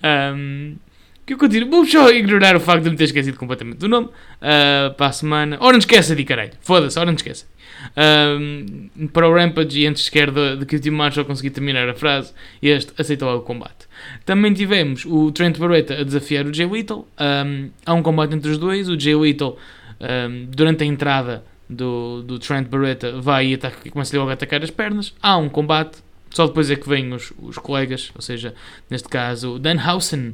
Um, 0.03 0.75
Que 1.24 1.34
eu 1.34 1.38
continuo. 1.38 1.70
Vou 1.70 1.86
só 1.86 2.10
ignorar 2.10 2.56
o 2.56 2.60
facto 2.60 2.86
de 2.86 2.89
me 2.89 2.96
ter 2.96 3.03
esquecido 3.03 3.38
completamente 3.38 3.77
do 3.77 3.88
nome. 3.88 4.08
Uh, 4.08 4.91
para 4.96 5.08
a 5.08 5.12
semana. 5.12 5.58
Ora, 5.60 5.74
não 5.74 5.80
esqueça 5.80 6.15
de 6.15 6.24
caralho. 6.24 6.53
Foda-se, 6.62 6.98
ora, 6.98 7.06
não 7.06 7.13
esqueça. 7.13 7.46
Uh, 7.91 9.08
para 9.10 9.30
o 9.30 9.36
Rampage, 9.36 9.82
e 9.82 9.86
antes 9.86 10.06
sequer 10.06 10.32
de, 10.32 10.58
de 10.58 10.65
que 10.65 10.77
o 10.77 10.80
Tim 10.80 10.89
Marshall 10.89 11.25
conseguir 11.25 11.51
terminar 11.51 11.88
a 11.88 11.94
frase, 11.94 12.34
este 12.60 12.91
aceitou 13.00 13.38
o 13.38 13.41
combate. 13.41 13.91
Também 14.25 14.53
tivemos 14.53 15.05
o 15.05 15.31
Trent 15.31 15.58
Barreta 15.58 15.96
a 16.00 16.03
desafiar 16.03 16.46
o 16.46 16.53
Jay 16.53 16.65
Whittle. 16.65 17.08
Um, 17.20 17.70
há 17.86 17.93
um 17.93 18.03
combate 18.03 18.36
entre 18.36 18.51
os 18.51 18.58
dois. 18.58 18.89
O 18.89 19.00
Jay 19.00 19.15
Whittle, 19.15 19.58
um, 20.00 20.46
durante 20.50 20.84
a 20.84 20.86
entrada 20.86 21.43
do, 21.70 22.22
do 22.24 22.39
Trent 22.39 22.67
Barreta, 22.67 23.20
vai 23.20 23.48
e 23.48 23.53
ataca, 23.53 23.89
começa 23.89 24.17
logo 24.17 24.29
a 24.29 24.34
atacar 24.34 24.63
as 24.63 24.70
pernas. 24.70 25.13
Há 25.22 25.38
um 25.38 25.50
combate. 25.50 25.98
Só 26.31 26.48
depois 26.48 26.72
é 26.72 26.77
que 26.77 26.88
vêm 26.88 27.12
os, 27.12 27.34
os 27.41 27.58
colegas, 27.58 28.10
ou 28.15 28.22
seja, 28.22 28.55
neste 28.89 29.10
caso, 29.10 29.60
Danhausen 29.60 30.34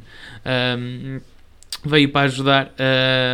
um, 0.77 1.19
veio 1.83 2.09
para 2.09 2.27
ajudar. 2.27 2.73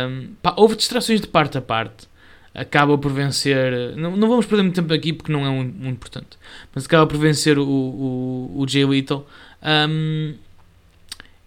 Um, 0.08 0.28
pá, 0.40 0.54
houve 0.56 0.74
distrações 0.74 1.20
de 1.20 1.26
parte 1.26 1.58
a 1.58 1.60
parte. 1.60 2.08
Acaba 2.54 2.96
por 2.96 3.12
vencer. 3.12 3.96
Não, 3.96 4.16
não 4.16 4.28
vamos 4.28 4.46
perder 4.46 4.62
muito 4.62 4.76
tempo 4.76 4.92
aqui 4.92 5.12
porque 5.12 5.32
não 5.32 5.44
é 5.44 5.50
muito, 5.50 5.88
importante. 5.88 6.38
Mas 6.74 6.86
acaba 6.86 7.06
por 7.06 7.18
vencer 7.18 7.58
o, 7.58 7.66
o, 7.66 8.60
o 8.60 8.68
Jay 8.68 8.84
Whittle. 8.84 9.26
Um, 9.62 10.34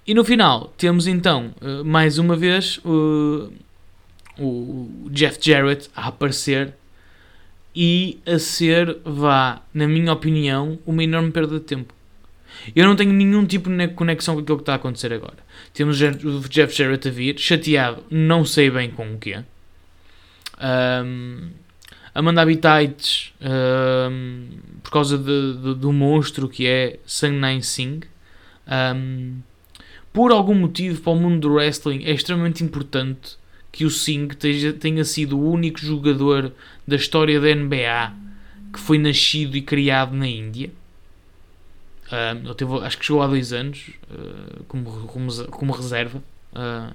e 0.05 0.13
no 0.13 0.23
final 0.23 0.73
temos 0.77 1.07
então, 1.07 1.53
uh, 1.61 1.83
mais 1.85 2.17
uma 2.17 2.35
vez, 2.35 2.79
uh, 2.85 3.51
o 4.39 5.09
Jeff 5.11 5.37
Jarrett 5.41 5.89
a 5.95 6.07
aparecer 6.07 6.73
e 7.75 8.19
a 8.25 8.39
ser, 8.39 8.97
vá, 9.05 9.61
na 9.73 9.87
minha 9.87 10.11
opinião, 10.11 10.79
uma 10.85 11.03
enorme 11.03 11.31
perda 11.31 11.59
de 11.59 11.65
tempo. 11.65 11.93
Eu 12.75 12.85
não 12.85 12.95
tenho 12.95 13.13
nenhum 13.13 13.45
tipo 13.45 13.69
de 13.69 13.87
conexão 13.89 14.35
com 14.35 14.41
aquilo 14.41 14.57
que 14.57 14.63
está 14.63 14.73
a 14.73 14.77
acontecer 14.77 15.13
agora. 15.13 15.37
Temos 15.73 16.01
o 16.01 16.39
Jeff 16.49 16.75
Jarrett 16.75 17.07
a 17.07 17.11
vir, 17.11 17.37
chateado, 17.37 18.03
não 18.09 18.43
sei 18.43 18.69
bem 18.69 18.89
com 18.89 19.13
o 19.13 19.17
quê. 19.17 19.43
Um, 20.59 21.49
a 22.13 22.21
mandar 22.21 22.45
bitites 22.45 23.31
um, 23.39 24.47
por 24.81 24.91
causa 24.91 25.17
de, 25.17 25.53
de, 25.53 25.75
do 25.75 25.93
monstro 25.93 26.49
que 26.49 26.65
é 26.65 26.99
Sang 27.05 27.61
Singh. 27.61 28.01
Um, 28.67 29.39
por 30.11 30.31
algum 30.31 30.55
motivo, 30.55 30.99
para 31.01 31.13
o 31.13 31.15
mundo 31.15 31.41
do 31.41 31.53
wrestling, 31.53 32.03
é 32.03 32.11
extremamente 32.11 32.63
importante 32.63 33.37
que 33.71 33.85
o 33.85 33.91
Singh 33.91 34.29
tenha 34.79 35.05
sido 35.05 35.37
o 35.37 35.51
único 35.51 35.79
jogador 35.79 36.51
da 36.87 36.95
história 36.95 37.39
da 37.39 37.53
NBA 37.53 38.13
que 38.73 38.79
foi 38.79 38.97
nascido 38.97 39.55
e 39.55 39.61
criado 39.61 40.15
na 40.15 40.27
Índia. 40.27 40.71
Ele 42.43 42.55
teve, 42.55 42.73
acho 42.79 42.97
que 42.97 43.05
chegou 43.05 43.21
há 43.21 43.27
dois 43.27 43.51
anos 43.51 43.91
uh, 44.09 44.63
como, 44.63 45.07
como, 45.07 45.47
como, 45.49 45.73
reserva. 45.73 46.23
Uh, 46.53 46.93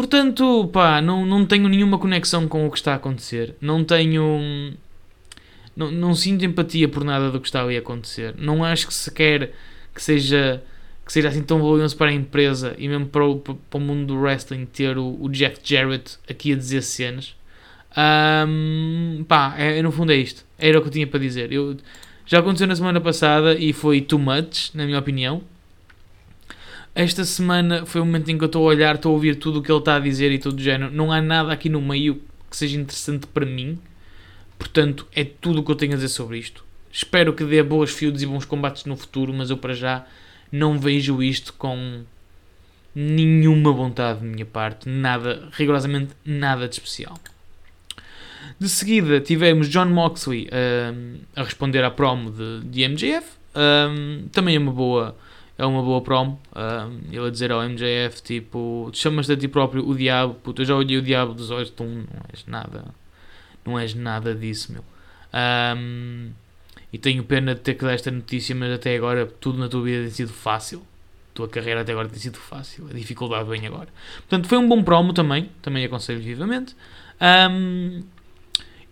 portanto, 0.00 0.68
pá, 0.72 1.02
não, 1.02 1.26
não 1.26 1.44
tenho 1.44 1.68
nenhuma 1.68 1.98
conexão 1.98 2.48
com 2.48 2.66
o 2.66 2.70
que 2.70 2.78
está 2.78 2.92
a 2.92 2.96
acontecer. 2.96 3.54
Não 3.60 3.84
tenho. 3.84 4.74
Não, 5.76 5.90
não 5.90 6.14
sinto 6.14 6.44
empatia 6.44 6.88
por 6.88 7.04
nada 7.04 7.30
do 7.30 7.38
que 7.38 7.46
está 7.46 7.62
ali 7.62 7.76
a 7.76 7.80
acontecer. 7.80 8.34
Não 8.38 8.64
acho 8.64 8.86
que 8.86 8.94
sequer 8.94 9.52
que 9.94 10.02
seja 10.02 10.62
que 11.04 11.12
seja 11.12 11.28
assim 11.28 11.42
tão 11.42 11.60
valioso 11.60 11.96
para 11.96 12.10
a 12.10 12.12
empresa 12.12 12.74
e 12.78 12.88
mesmo 12.88 13.06
para 13.06 13.26
o, 13.26 13.36
para 13.36 13.56
o 13.72 13.80
mundo 13.80 14.06
do 14.06 14.20
wrestling 14.20 14.64
ter 14.64 14.96
o, 14.96 15.16
o, 15.20 15.28
Jeff 15.28 15.58
Jarrett 15.62 16.18
aqui 16.28 16.52
a 16.52 16.56
dizer 16.56 16.82
cenas. 16.82 17.34
Um, 18.46 19.24
pá, 19.26 19.56
é, 19.58 19.82
no 19.82 19.90
fundo 19.90 20.12
é 20.12 20.16
isto. 20.16 20.46
Era 20.56 20.78
o 20.78 20.82
que 20.82 20.86
eu 20.86 20.92
tinha 20.92 21.06
para 21.08 21.18
dizer. 21.18 21.50
Eu, 21.50 21.76
já 22.24 22.38
aconteceu 22.38 22.68
na 22.68 22.76
semana 22.76 23.00
passada 23.00 23.54
e 23.58 23.72
foi 23.72 24.00
too 24.00 24.20
much, 24.20 24.70
na 24.72 24.86
minha 24.86 24.98
opinião. 25.00 25.42
Esta 26.94 27.24
semana 27.24 27.86
foi 27.86 28.00
o 28.00 28.04
momento 28.04 28.30
em 28.30 28.36
que 28.36 28.44
eu 28.44 28.46
estou 28.46 28.64
a 28.64 28.72
olhar, 28.74 28.96
estou 28.96 29.10
a 29.10 29.14
ouvir 29.14 29.36
tudo 29.36 29.60
o 29.60 29.62
que 29.62 29.70
ele 29.70 29.78
está 29.78 29.96
a 29.96 30.00
dizer 30.00 30.32
e 30.32 30.38
tudo 30.38 30.56
do 30.56 30.62
género. 30.62 30.92
Não 30.92 31.12
há 31.12 31.22
nada 31.22 31.52
aqui 31.52 31.68
no 31.68 31.80
meio 31.80 32.20
que 32.50 32.56
seja 32.56 32.76
interessante 32.76 33.26
para 33.26 33.46
mim. 33.46 33.78
Portanto, 34.58 35.06
é 35.14 35.24
tudo 35.24 35.60
o 35.60 35.64
que 35.64 35.70
eu 35.70 35.76
tenho 35.76 35.92
a 35.92 35.94
dizer 35.94 36.08
sobre 36.08 36.38
isto. 36.38 36.64
Espero 36.92 37.32
que 37.32 37.44
dê 37.44 37.62
boas 37.62 37.90
feuds 37.90 38.20
e 38.22 38.26
bons 38.26 38.44
combates 38.44 38.84
no 38.84 38.96
futuro, 38.96 39.32
mas 39.32 39.50
eu 39.50 39.56
para 39.56 39.72
já 39.72 40.04
não 40.50 40.78
vejo 40.78 41.22
isto 41.22 41.52
com 41.54 42.02
nenhuma 42.94 43.72
vontade 43.72 44.18
de 44.18 44.26
minha 44.26 44.44
parte, 44.44 44.88
nada, 44.88 45.48
rigorosamente 45.52 46.12
nada 46.24 46.68
de 46.68 46.74
especial. 46.74 47.18
De 48.58 48.68
seguida 48.68 49.20
tivemos 49.20 49.68
John 49.68 49.86
Moxley 49.86 50.48
um, 50.92 51.18
a 51.36 51.44
responder 51.44 51.84
à 51.84 51.90
promo 51.90 52.30
de, 52.30 52.60
de 52.64 52.88
MJF, 52.88 53.26
um, 53.54 54.28
também 54.32 54.56
é 54.56 54.58
uma 54.58 54.72
boa 54.72 55.16
é 55.60 55.66
uma 55.66 55.82
boa 55.82 56.00
promo, 56.00 56.40
um, 56.56 57.12
ele 57.12 57.26
a 57.26 57.30
dizer 57.30 57.52
ao 57.52 57.62
MJF 57.62 58.22
tipo, 58.22 58.90
chamas-te 58.94 59.32
a 59.32 59.36
ti 59.36 59.46
próprio 59.46 59.86
o 59.86 59.94
diabo, 59.94 60.32
puto, 60.34 60.62
eu 60.62 60.66
já 60.66 60.74
olhei 60.74 60.96
o 60.96 61.02
diabo 61.02 61.34
dos 61.34 61.50
olhos, 61.50 61.68
tu 61.68 61.84
não 61.84 62.06
és 62.32 62.46
nada, 62.46 62.84
não 63.62 63.78
és 63.78 63.94
nada 63.94 64.34
disso, 64.34 64.72
meu. 64.72 64.82
Um, 65.76 66.30
e 66.90 66.96
tenho 66.96 67.22
pena 67.24 67.54
de 67.54 67.60
ter 67.60 67.74
que 67.74 67.84
dar 67.84 67.92
esta 67.92 68.10
notícia, 68.10 68.54
mas 68.54 68.72
até 68.72 68.96
agora 68.96 69.26
tudo 69.26 69.58
na 69.58 69.68
tua 69.68 69.82
vida 69.82 70.04
tem 70.04 70.10
sido 70.10 70.32
fácil. 70.32 70.80
A 70.80 71.34
tua 71.34 71.46
carreira 71.46 71.82
até 71.82 71.92
agora 71.92 72.08
tem 72.08 72.18
sido 72.18 72.38
fácil. 72.38 72.88
A 72.90 72.94
dificuldade 72.94 73.48
vem 73.48 73.66
agora. 73.66 73.88
Portanto, 74.16 74.48
foi 74.48 74.58
um 74.58 74.66
bom 74.66 74.82
promo 74.82 75.12
também. 75.12 75.50
Também 75.62 75.84
aconselho 75.84 76.20
vivamente. 76.20 76.74
Um, 77.20 78.02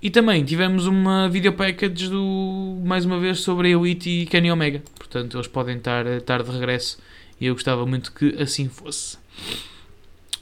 e 0.00 0.11
também 0.11 0.45
tivemos 0.45 0.87
uma 0.87 1.28
video 1.28 1.52
package 1.52 2.09
do, 2.09 2.81
mais 2.85 3.05
uma 3.05 3.19
vez 3.19 3.40
sobre 3.40 3.69
a 3.69 3.71
Elite 3.73 4.09
e 4.09 4.26
Kenny 4.26 4.50
Omega. 4.50 4.83
Portanto, 4.97 5.37
eles 5.37 5.49
podem 5.49 5.76
estar, 5.76 6.07
estar 6.07 6.43
de 6.43 6.50
regresso 6.50 6.99
e 7.40 7.47
eu 7.47 7.55
gostava 7.55 7.85
muito 7.85 8.12
que 8.12 8.40
assim 8.40 8.69
fosse. 8.69 9.19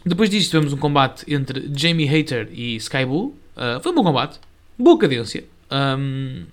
Depois 0.05 0.31
disto, 0.31 0.51
tivemos 0.51 0.73
um 0.73 0.77
combate 0.77 1.25
entre 1.33 1.71
Jamie 1.75 2.07
Hater 2.07 2.49
e 2.53 2.77
Sky 2.77 3.05
Bull. 3.05 3.37
Uh, 3.57 3.81
foi 3.83 3.93
um 3.93 3.95
bom 3.95 4.05
combate, 4.05 4.39
boa 4.79 4.99
cadência. 4.99 5.45
Um, 5.71 6.45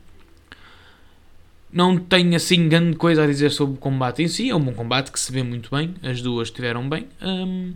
não 1.71 1.97
tenho 1.97 2.35
assim 2.35 2.69
grande 2.69 2.95
coisa 2.95 3.23
a 3.23 3.27
dizer 3.27 3.51
sobre 3.51 3.75
o 3.75 3.77
combate 3.77 4.23
em 4.23 4.27
si. 4.27 4.49
É 4.49 4.55
um 4.55 4.59
bom 4.59 4.73
combate 4.73 5.11
que 5.11 5.19
se 5.19 5.31
vê 5.31 5.43
muito 5.43 5.75
bem. 5.75 5.93
As 6.01 6.21
duas 6.21 6.47
estiveram 6.47 6.87
bem. 6.87 7.07
Um, 7.21 7.73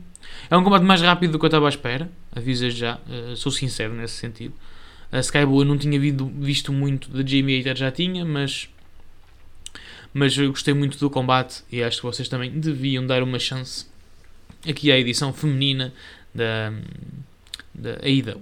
é 0.50 0.58
um 0.58 0.64
combate 0.64 0.84
mais 0.84 1.02
rápido 1.02 1.34
do 1.34 1.40
que 1.40 1.46
eu 1.46 1.48
estava 1.48 1.66
à 1.66 1.70
espera. 1.70 2.10
Aviso 2.36 2.70
já. 2.70 3.00
Uh, 3.08 3.36
sou 3.36 3.52
sincero 3.52 3.94
nesse 3.94 4.16
sentido. 4.16 4.54
A 5.12 5.20
Skyblue 5.20 5.60
eu 5.60 5.66
não 5.66 5.78
tinha 5.78 6.00
visto 6.00 6.74
muito 6.74 7.10
da 7.10 7.26
Jamie 7.26 7.58
Hater, 7.58 7.76
já 7.76 7.92
tinha, 7.92 8.26
mas. 8.26 8.70
Mas 10.14 10.38
eu 10.38 10.50
gostei 10.50 10.74
muito 10.74 10.98
do 10.98 11.10
combate 11.10 11.64
e 11.72 11.84
acho 11.84 11.98
que 11.98 12.04
vocês 12.04 12.28
também 12.28 12.50
deviam 12.50 13.06
dar 13.06 13.22
uma 13.22 13.38
chance 13.38 13.86
aqui 14.68 14.92
à 14.92 14.98
edição 14.98 15.32
feminina 15.32 15.94
da, 16.34 16.74
da 17.74 17.92
AEW. 18.02 18.42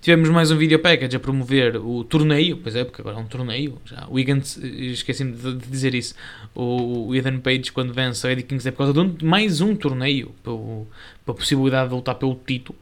Tivemos 0.00 0.28
mais 0.28 0.50
um 0.50 0.58
video 0.58 0.78
package 0.78 1.16
a 1.16 1.20
promover 1.20 1.76
o 1.76 2.04
torneio, 2.04 2.58
pois 2.58 2.76
é, 2.76 2.84
porque 2.84 3.00
agora 3.00 3.16
é 3.16 3.20
um 3.20 3.26
torneio. 3.26 3.78
Já. 3.86 4.06
O 4.08 4.18
Egan, 4.18 4.38
esqueci-me 4.38 5.32
de 5.32 5.56
dizer 5.66 5.94
isso. 5.94 6.14
O, 6.54 7.14
Ethan 7.14 7.38
Page, 7.38 7.72
quando 7.72 7.92
vence 7.94 8.26
o 8.26 8.30
Eddie 8.30 8.44
Kingston, 8.44 8.68
é 8.68 8.72
por 8.72 8.78
causa 8.78 8.92
de 8.92 9.00
um, 9.00 9.16
mais 9.22 9.60
um 9.62 9.74
torneio 9.74 10.34
para 10.42 11.32
a 11.32 11.34
possibilidade 11.34 11.88
de 11.88 11.94
lutar 11.94 12.16
pelo 12.16 12.38
título. 12.46 12.78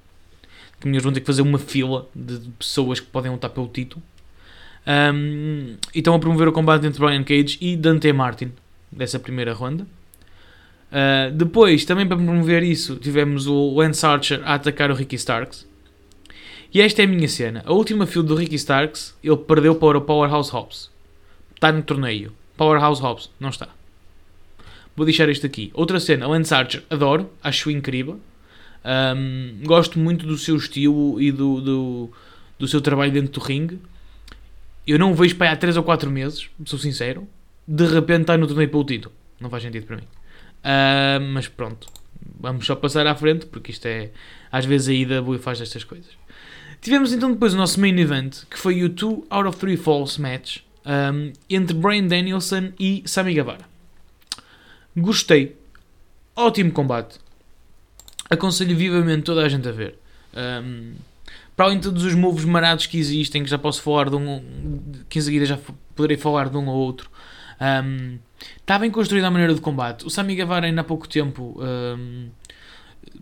Que 0.83 0.89
melhor 0.89 1.03
vão 1.03 1.13
ter 1.13 1.21
que 1.21 1.27
fazer 1.27 1.43
uma 1.43 1.61
fila 1.61 2.09
de 2.13 2.41
pessoas 2.59 2.99
que 2.99 3.07
podem 3.07 3.31
lutar 3.31 3.51
pelo 3.51 3.69
título. 3.69 4.03
Um, 4.85 5.77
e 5.95 5.99
estão 5.99 6.13
a 6.13 6.19
promover 6.19 6.49
o 6.49 6.53
combate 6.53 6.85
entre 6.85 6.99
Brian 6.99 7.23
Cage 7.23 7.57
e 7.61 7.77
Dante 7.77 8.13
Martin 8.13 8.51
dessa 8.91 9.21
primeira 9.21 9.53
ronda. 9.53 9.87
Uh, 10.91 11.31
depois, 11.33 11.85
também 11.85 12.05
para 12.05 12.17
promover 12.17 12.65
isso, 12.65 12.97
tivemos 12.97 13.47
o 13.47 13.77
Lance 13.77 14.05
Archer 14.05 14.43
a 14.45 14.55
atacar 14.55 14.91
o 14.91 14.95
Ricky 14.95 15.15
Starks. 15.15 15.65
E 16.75 16.81
esta 16.81 17.01
é 17.01 17.05
a 17.05 17.09
minha 17.09 17.29
cena. 17.29 17.63
A 17.65 17.73
última 17.73 18.05
field 18.05 18.27
do 18.27 18.35
Ricky 18.35 18.57
Starks, 18.57 19.15
ele 19.23 19.37
perdeu 19.37 19.77
para 19.77 19.97
o 19.97 20.01
Powerhouse 20.01 20.51
Hobbs. 20.51 20.91
Está 21.55 21.71
no 21.71 21.83
torneio. 21.83 22.33
Powerhouse 22.57 23.01
Hobbs, 23.01 23.31
não 23.39 23.51
está. 23.51 23.69
Vou 24.97 25.07
deixar 25.07 25.29
isto 25.29 25.47
aqui. 25.47 25.71
Outra 25.75 26.01
cena, 26.01 26.27
Lance 26.27 26.53
Archer, 26.53 26.83
adoro, 26.91 27.31
acho 27.41 27.71
incrível. 27.71 28.19
Um, 28.85 29.65
gosto 29.65 29.99
muito 29.99 30.27
do 30.27 30.37
seu 30.37 30.57
estilo 30.57 31.21
e 31.21 31.31
do, 31.31 31.61
do, 31.61 32.11
do, 32.59 32.69
seu 32.69 32.81
trabalho 32.81 33.13
dentro 33.13 33.33
do 33.33 33.41
ringue. 33.41 33.79
Eu 34.87 34.99
não 34.99 35.13
o 35.13 35.15
vejo 35.15 35.37
para 35.37 35.53
há 35.53 35.57
3 35.57 35.77
ou 35.77 35.83
4 35.83 36.11
meses, 36.11 36.49
sou 36.65 36.79
sincero. 36.79 37.27
De 37.67 37.87
repente 37.87 38.23
está 38.23 38.37
no 38.37 38.47
torneio 38.47 38.69
pelo 38.69 38.85
título. 38.85 39.15
Não 39.41 39.49
faz 39.49 39.63
sentido 39.63 39.87
para 39.87 39.97
mim. 39.97 40.03
Uh, 40.03 41.21
mas 41.33 41.47
pronto, 41.49 41.87
vamos 42.41 42.67
só 42.67 42.75
passar 42.75 43.07
à 43.07 43.15
frente, 43.15 43.47
porque 43.47 43.71
isto 43.71 43.87
é. 43.87 44.11
Às 44.51 44.65
vezes 44.65 44.89
a 44.89 44.93
ida 44.93 45.25
faz 45.39 45.61
estas 45.61 45.85
coisas. 45.85 46.11
Tivemos 46.81 47.13
então 47.13 47.33
depois 47.33 47.55
o 47.55 47.57
nosso 47.57 47.81
main 47.81 47.97
event, 47.99 48.45
que 48.51 48.59
foi 48.59 48.83
o 48.83 48.89
2 48.89 49.23
out 49.31 49.49
of 49.49 49.57
3 49.59 49.81
falls 49.81 50.19
match 50.19 50.59
um, 50.85 51.33
entre 51.49 51.77
Brian 51.77 52.07
Danielson 52.07 52.73
e 52.79 53.03
Sami 53.07 53.35
Guevara. 53.35 53.65
Gostei. 54.97 55.57
Ótimo 56.35 56.73
combate. 56.73 57.22
Aconselho 58.33 58.77
vivamente 58.77 59.25
toda 59.25 59.43
a 59.43 59.49
gente 59.49 59.69
a 59.69 59.73
ver. 59.73 59.99
Um, 60.35 60.95
para 61.55 61.67
além 61.67 61.79
de 61.79 61.85
todos 61.85 62.05
os 62.05 62.15
moves 62.15 62.45
marados 62.45 62.87
que 62.87 62.99
existem, 62.99 63.45
que 63.45 63.51
já 63.51 63.59
posso 63.59 63.83
falar 63.83 64.09
de 64.09 64.17
um. 64.17 64.81
que 65.09 65.19
em 65.19 65.23
seguida 65.23 65.45
já 65.45 65.59
poderei 65.95 66.17
falar 66.17 66.49
de 66.49 66.57
um 66.57 66.67
ou 66.67 66.77
outro. 66.77 67.11
Um, 67.61 68.19
está 68.57 68.79
bem 68.79 68.91
construída 68.91 69.27
a 69.29 69.31
maneira 69.31 69.55
de 69.55 69.61
combate. 69.61 70.07
O 70.07 70.11
Sami 70.11 70.35
Guevara 70.35 70.67
ainda 70.67 70.81
há 70.81 70.85
pouco 70.85 71.09
tempo 71.09 71.61
um, 71.61 72.29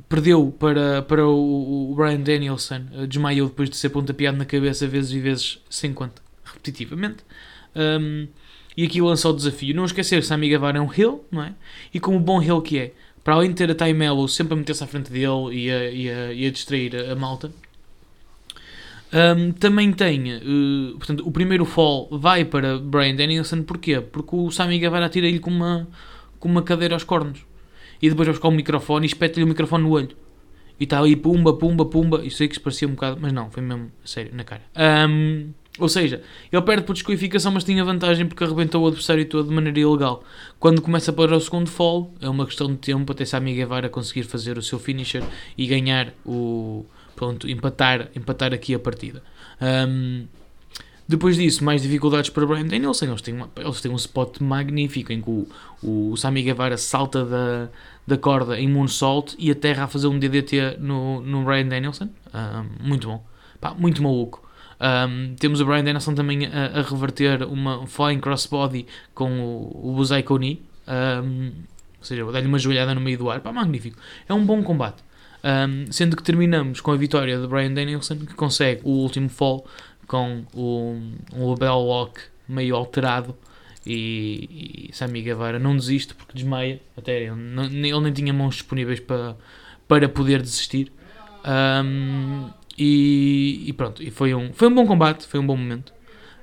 perdeu 0.09 0.55
para, 0.59 1.03
para 1.03 1.27
o, 1.27 1.93
Brian 1.97 2.21
Danielson, 2.21 2.87
uh, 2.95 3.07
desmaiou 3.07 3.49
depois 3.49 3.69
de 3.69 3.77
ser 3.77 3.91
pontapeado 3.91 4.39
na 4.39 4.45
cabeça 4.45 4.87
vezes 4.87 5.11
e 5.11 5.21
vezes 5.21 5.59
sem 5.69 5.93
conta, 5.93 6.23
repetitivamente. 6.45 7.19
Um, 7.75 8.29
e 8.77 8.85
aqui 8.85 9.03
lançou 9.03 9.33
o 9.33 9.37
desafio. 9.37 9.75
Não 9.75 9.85
esquecer, 9.85 10.23
Sami 10.23 10.49
Guevara 10.49 10.79
é 10.79 10.81
um 10.81 10.91
heel, 10.91 11.25
não 11.31 11.43
é? 11.43 11.53
E 11.93 12.01
como 12.01 12.19
bom 12.19 12.41
heel 12.41 12.63
que 12.63 12.79
é, 12.79 12.93
para 13.23 13.35
além 13.35 13.51
de 13.51 13.57
ter 13.57 13.71
a 13.71 13.75
Time 13.75 13.95
Mello 13.95 14.29
sempre 14.29 14.55
a 14.55 14.57
meter-se 14.57 14.83
à 14.83 14.87
frente 14.87 15.11
dele 15.11 15.51
e 15.53 15.71
a, 15.71 15.91
e 15.91 16.11
a, 16.11 16.33
e 16.33 16.47
a 16.47 16.51
distrair 16.51 16.97
a, 16.97 17.13
a 17.13 17.17
malta, 17.17 17.53
um, 19.13 19.53
também 19.53 19.93
tem, 19.93 20.37
uh, 20.37 20.97
portanto, 20.97 21.27
o 21.27 21.33
primeiro 21.33 21.65
fall 21.65 22.09
vai 22.13 22.45
para 22.45 22.79
Brian 22.79 23.17
Danielson, 23.17 23.63
porquê? 23.63 24.01
Porque 24.01 24.37
o 24.37 24.51
Sami 24.51 24.79
Guevara 24.79 25.07
atira-lhe 25.07 25.41
com 25.41 25.51
uma, 25.51 25.89
com 26.39 26.49
uma 26.49 26.63
cadeira 26.63 26.95
aos 26.95 27.03
cornos 27.03 27.45
e 28.01 28.09
depois 28.09 28.27
vai 28.27 28.33
buscar 28.33 28.49
o 28.49 28.53
microfone 28.53 29.05
e 29.05 29.09
espeta-lhe 29.09 29.45
o 29.45 29.49
microfone 29.49 29.85
no 29.85 29.91
olho. 29.91 30.17
E 30.79 30.85
está 30.85 31.03
aí 31.03 31.15
pumba, 31.15 31.53
pumba, 31.53 31.85
pumba. 31.85 32.25
Isso 32.25 32.43
aí 32.43 32.49
que 32.49 32.55
se 32.55 32.61
parecia 32.61 32.89
um 32.89 32.93
bocado, 32.93 33.19
mas 33.21 33.33
não, 33.33 33.51
foi 33.51 33.63
mesmo 33.63 33.91
sério, 34.03 34.35
na 34.35 34.45
cara. 34.45 34.63
Um, 35.09 35.51
ou 35.81 35.89
seja, 35.89 36.23
ele 36.53 36.63
perde 36.63 36.85
por 36.85 36.93
desqualificação, 36.93 37.53
mas 37.53 37.65
tinha 37.65 37.85
vantagem 37.85 38.27
porque 38.27 38.45
arrebentou 38.45 38.83
o 38.85 38.87
adversário 38.87 39.25
todo 39.27 39.49
de 39.49 39.55
maneira 39.55 39.81
ilegal. 39.81 40.23
Quando 40.59 40.83
começa 40.83 41.13
para 41.13 41.37
o 41.37 41.41
segundo 41.41 41.69
fall, 41.69 42.13
é 42.21 42.29
uma 42.29 42.47
questão 42.47 42.69
de 42.69 42.77
tempo 42.77 43.11
até 43.13 43.25
Sami 43.25 43.55
Guevara 43.55 43.89
conseguir 43.89 44.25
fazer 44.25 44.59
o 44.59 44.63
seu 44.63 44.79
finisher 44.79 45.23
e 45.57 45.67
ganhar 45.67 46.13
o. 46.25 46.85
Pronto, 47.17 47.49
empatar, 47.49 48.09
empatar 48.15 48.55
aqui 48.55 48.75
a 48.75 48.79
partida. 48.79 49.23
Um, 49.61 50.27
depois 51.11 51.37
disso, 51.37 51.65
mais 51.65 51.83
dificuldades 51.83 52.31
para 52.31 52.47
Brian 52.47 52.67
Danielson. 52.67 53.07
Eles 53.07 53.21
têm, 53.21 53.35
uma, 53.35 53.51
eles 53.57 53.81
têm 53.81 53.91
um 53.91 53.97
spot 53.97 54.39
magnífico 54.41 55.13
em 55.13 55.21
que 55.21 55.29
o, 55.29 55.49
o 55.83 56.17
Sami 56.17 56.41
Guevara 56.41 56.77
salta 56.77 57.25
da, 57.25 57.69
da 58.07 58.17
corda 58.17 58.59
em 58.59 58.69
moonsault 58.69 59.35
e 59.37 59.51
aterra 59.51 59.85
a 59.85 59.89
fazer 59.89 60.07
um 60.07 60.19
DDT 60.19 60.77
no, 60.79 61.21
no 61.21 61.45
Brian 61.45 61.67
Danielson. 61.67 62.09
Um, 62.33 62.87
muito 62.89 63.09
bom. 63.09 63.25
Pá, 63.61 63.75
muito 63.75 64.01
maluco. 64.01 64.49
Um, 64.81 65.35
temos 65.35 65.61
o 65.61 65.67
Brian 65.67 65.85
Danielson 65.85 66.15
também 66.15 66.47
a, 66.47 66.79
a, 66.79 66.83
reverter 66.83 67.43
uma 67.43 67.87
flying 67.87 68.19
crossbody 68.19 68.87
com 69.15 69.39
o, 69.39 69.91
o 69.91 69.93
Buzai 69.93 70.23
Koni. 70.23 70.63
Um, 70.89 71.53
ou 71.99 72.05
seja, 72.05 72.25
dar-lhe 72.33 72.47
uma 72.47 72.59
joelhada 72.59 72.95
no 72.95 73.01
meio 73.01 73.19
do 73.19 73.31
ar. 73.31 73.41
Pá, 73.41 73.53
magnífico. 73.53 73.99
É 74.27 74.33
um 74.33 74.45
bom 74.45 74.63
combate. 74.63 75.03
Um, 75.45 75.91
sendo 75.93 76.17
que 76.17 76.23
terminamos 76.23 76.81
com 76.81 76.93
a 76.93 76.97
vitória 76.97 77.39
de 77.39 77.47
Brian 77.47 77.73
Danielson, 77.73 78.17
que 78.21 78.35
consegue 78.35 78.81
o 78.85 78.91
último 78.91 79.29
fall 79.29 79.67
com 80.07 80.45
o, 80.55 80.99
um 81.35 81.51
label 81.51 81.81
lock 81.81 82.21
meio 82.49 82.75
alterado. 82.75 83.37
E, 83.87 84.89
e 84.91 84.95
Sami 84.95 85.23
Guevara 85.23 85.59
não 85.59 85.77
desiste 85.77 86.15
porque 86.15 86.33
desmaia. 86.35 86.81
Até 86.97 87.23
ele, 87.23 87.33
ele 87.89 88.01
nem 88.01 88.13
tinha 88.13 88.33
mãos 88.33 88.55
disponíveis 88.55 89.01
para, 89.01 89.37
para 89.87 90.09
poder 90.09 90.41
desistir. 90.41 90.91
Um, 91.45 92.51
e, 92.79 93.65
e, 93.67 93.73
pronto, 93.73 94.03
e 94.03 94.11
foi 94.11 94.35
um, 94.35 94.53
foi 94.53 94.69
um 94.69 94.75
bom 94.75 94.87
combate, 94.87 95.27
foi 95.27 95.41
um 95.41 95.47
bom 95.47 95.57
momento. 95.57 95.93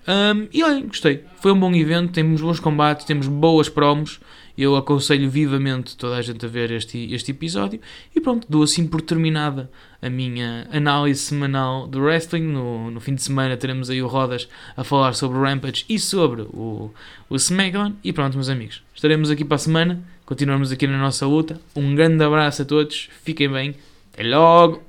Um, 0.08 0.48
e 0.54 0.64
olhem, 0.64 0.88
gostei. 0.88 1.26
Foi 1.42 1.52
um 1.52 1.60
bom 1.60 1.74
evento, 1.76 2.14
temos 2.14 2.42
bons 2.42 2.60
combates, 2.60 3.06
temos 3.06 3.28
boas 3.28 3.68
promos. 3.68 4.20
Eu 4.58 4.76
aconselho 4.76 5.30
vivamente 5.30 5.96
toda 5.96 6.16
a 6.16 6.22
gente 6.22 6.44
a 6.44 6.50
ver 6.50 6.72
este, 6.72 7.14
este 7.14 7.32
episódio. 7.32 7.80
E 8.16 8.20
pronto, 8.20 8.48
dou 8.50 8.64
assim 8.64 8.88
por 8.88 9.02
terminada 9.02 9.70
a 10.02 10.10
minha 10.10 10.68
análise 10.72 11.20
semanal 11.20 11.86
do 11.86 12.00
wrestling. 12.00 12.42
No, 12.42 12.90
no 12.90 13.00
fim 13.00 13.14
de 13.14 13.22
semana 13.22 13.56
teremos 13.56 13.90
aí 13.90 14.02
o 14.02 14.08
Rodas 14.08 14.48
a 14.76 14.84
falar 14.84 15.14
sobre 15.14 15.38
o 15.38 15.42
Rampage 15.44 15.86
e 15.88 16.00
sobre 16.00 16.42
o, 16.42 16.92
o 17.30 17.36
SmackDown. 17.36 17.94
E 18.04 18.12
pronto, 18.12 18.34
meus 18.36 18.50
amigos, 18.50 18.82
estaremos 18.96 19.30
aqui 19.30 19.46
para 19.46 19.56
a 19.56 19.60
semana. 19.60 20.04
Continuamos 20.26 20.72
aqui 20.72 20.88
na 20.88 20.98
nossa 20.98 21.28
luta. 21.28 21.60
Um 21.76 21.94
grande 21.94 22.24
abraço 22.24 22.64
a 22.64 22.66
todos, 22.66 23.10
fiquem 23.24 23.50
bem, 23.50 23.76
até 24.12 24.24
logo! 24.24 24.82